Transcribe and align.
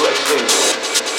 to 0.00 0.08
extinction. 0.08 1.09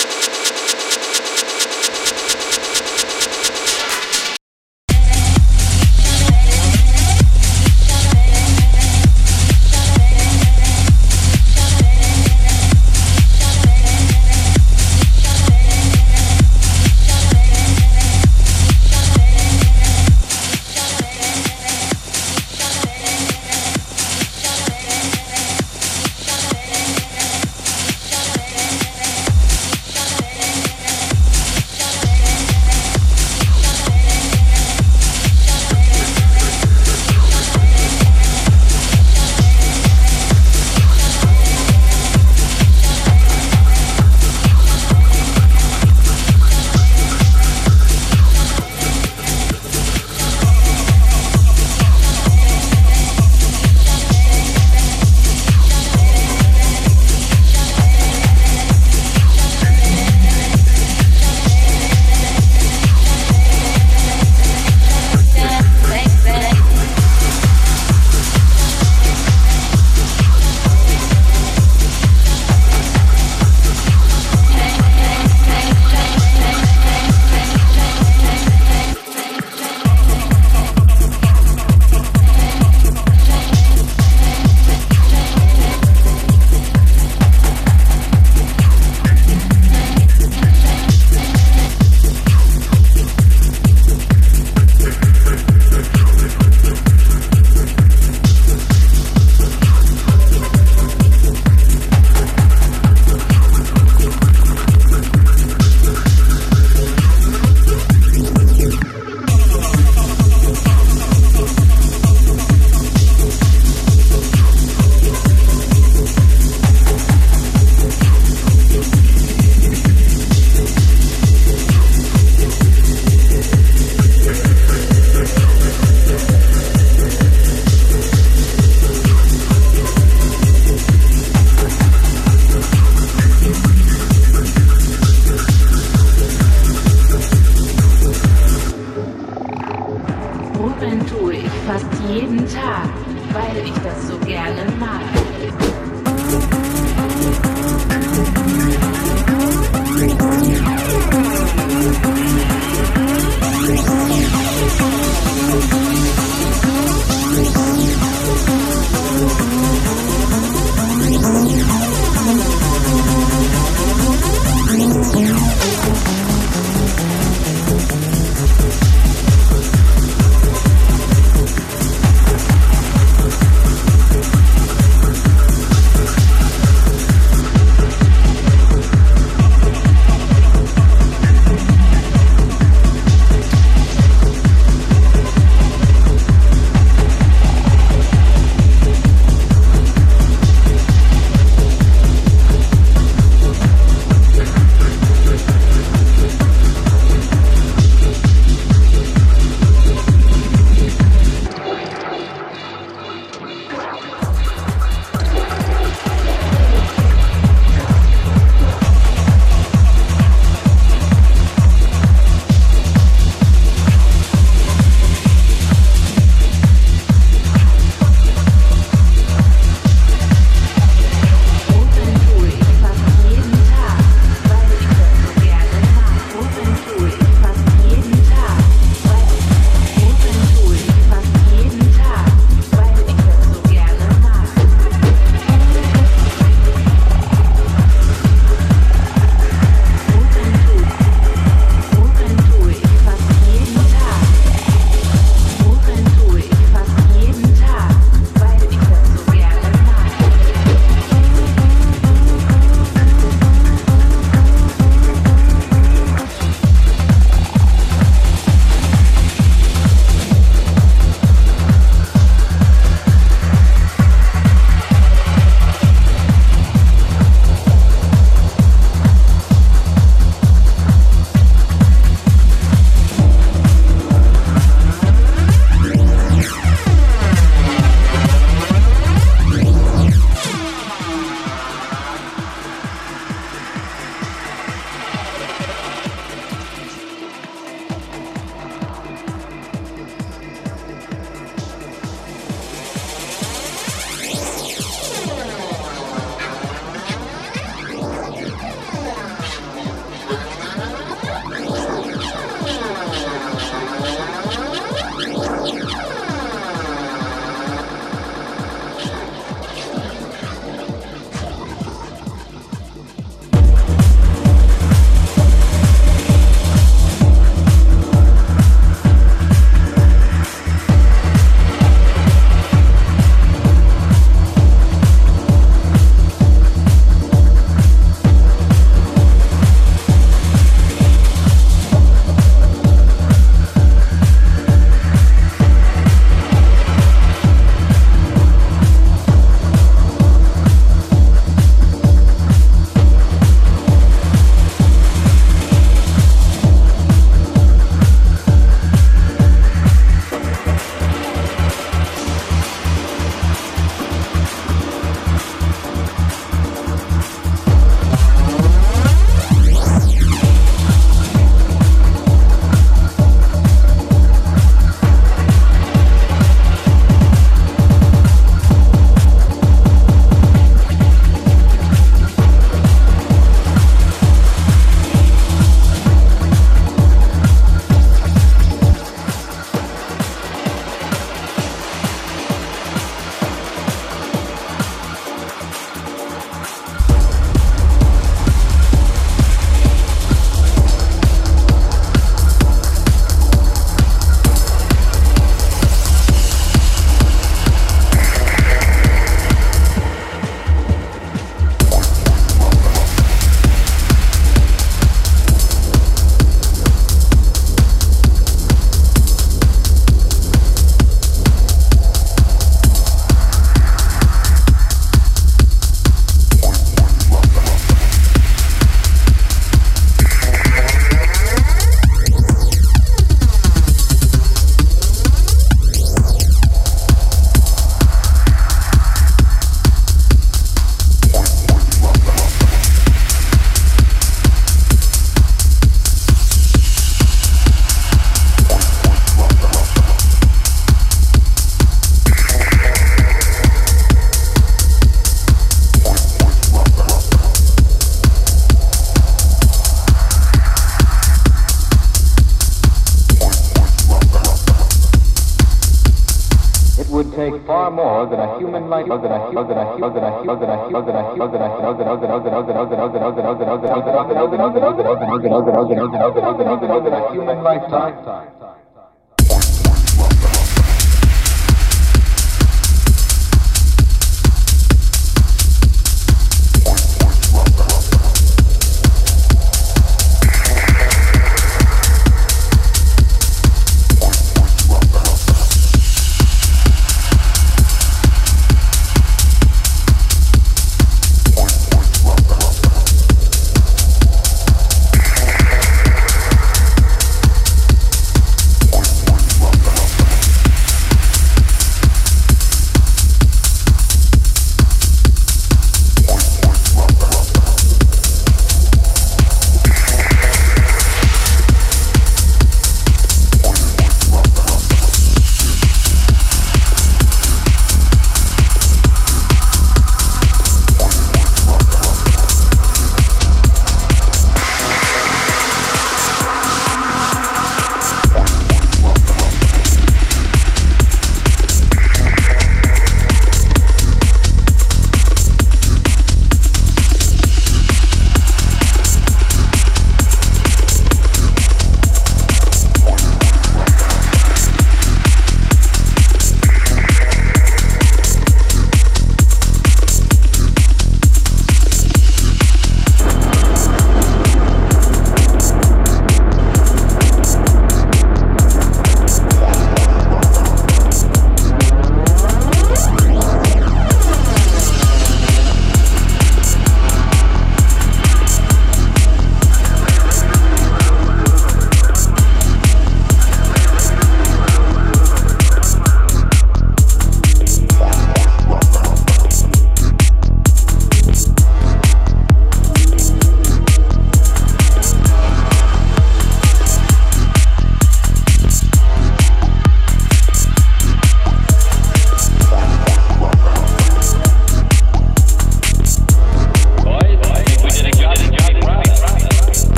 Human 467.32 467.64
lifetime. 467.64 468.21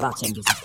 Bahkan. 0.00 0.55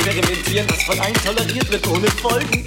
reglementieren, 0.00 0.66
das 0.68 0.82
von 0.84 0.98
allen 1.00 1.14
toleriert 1.14 1.70
wird 1.70 1.86
ohne 1.88 2.08
Folgen. 2.08 2.57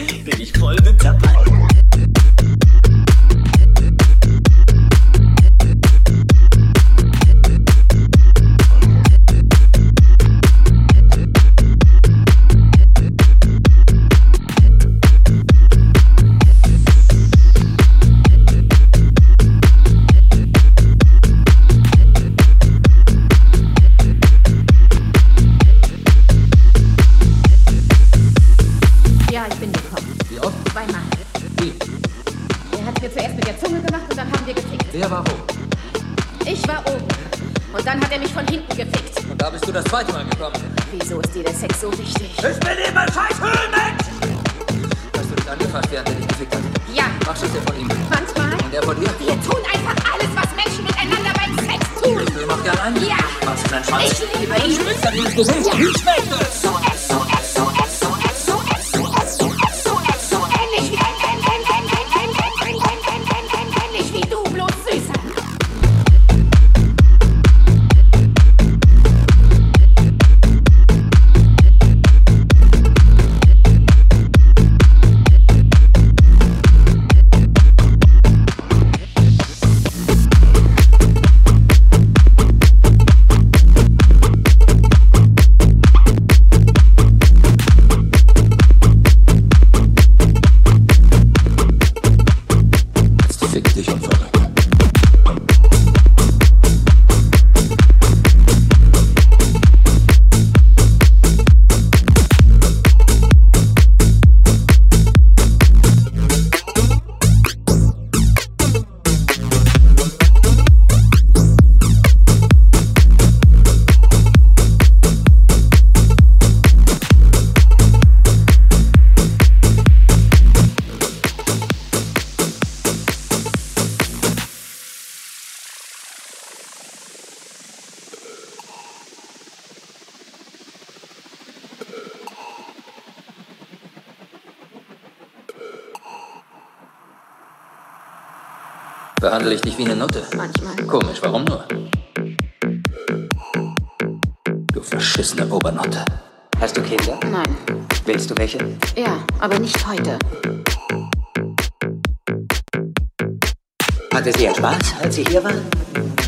Irwan? 155.31 155.61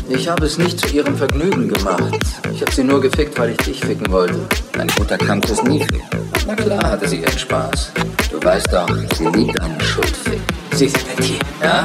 Ich 0.08 0.28
habe 0.28 0.46
es 0.46 0.56
nicht 0.56 0.80
zu 0.80 0.88
ihrem 0.88 1.16
Vergnügen 1.16 1.68
gemacht. 1.68 2.14
Ich 2.54 2.60
habe 2.62 2.72
sie 2.72 2.84
nur 2.84 3.00
gefickt, 3.00 3.38
weil 3.38 3.50
ich 3.50 3.56
dich 3.58 3.80
ficken 3.80 4.10
wollte. 4.10 4.38
Ein 4.78 4.88
guter 4.96 5.18
Kampf 5.18 5.50
ist 5.50 5.64
nie 5.64 5.80
ficken. 5.80 6.02
Na 6.46 6.54
klar 6.54 6.82
hatte 6.82 7.08
sie 7.08 7.20
ihren 7.20 7.38
Spaß. 7.38 7.92
Du 8.30 8.42
weißt 8.42 8.72
doch, 8.72 8.88
sie 9.16 9.26
liebt 9.26 9.60
einen 9.60 9.80
Schuldfick. 9.80 10.40
Sie 10.74 10.86
ist 10.86 10.96
ein 10.96 11.22
Tier, 11.22 11.38
ja? 11.62 11.84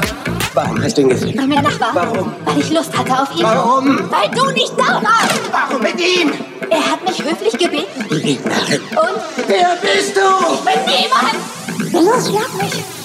Warum 0.54 0.82
hast 0.82 0.96
du 0.96 1.02
ihn 1.02 1.08
gefickt? 1.10 1.36
Nein, 1.36 1.48
mein 1.48 1.62
Nachbar. 1.62 1.90
Warum? 1.94 2.32
Weil 2.44 2.58
ich 2.58 2.70
Lust 2.70 2.96
hatte 2.96 3.12
auf 3.12 3.30
ihn. 3.36 3.42
Warum? 3.42 4.10
Weil 4.10 4.28
du 4.30 4.50
nicht 4.52 4.72
da 4.78 5.02
warst. 5.02 5.40
Warum 5.52 5.82
mit 5.82 6.00
ihm? 6.00 6.32
Er 6.70 6.90
hat 6.90 7.04
mich 7.06 7.22
höflich 7.22 7.52
gebeten. 7.52 8.06
Nein. 8.10 8.80
Und? 8.90 9.46
Wer 9.46 9.76
bist 9.82 10.16
du? 10.16 10.20
Ich 10.54 10.60
bin 10.60 10.80
niemand. 10.86 11.92
Los, 11.92 12.30
lag 12.32 12.62
mich. 12.62 12.99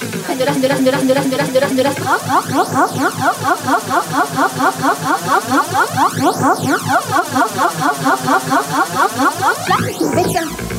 Bitte. 10.16 10.75